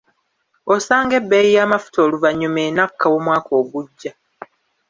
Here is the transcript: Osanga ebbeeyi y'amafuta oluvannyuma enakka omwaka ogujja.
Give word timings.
Osanga 0.73 1.13
ebbeeyi 1.21 1.51
y'amafuta 1.57 1.97
oluvannyuma 2.05 2.59
enakka 2.69 3.05
omwaka 3.15 3.51
ogujja. 3.61 4.11